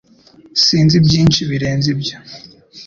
[0.65, 2.17] Sinzi byinshi birenze ibyo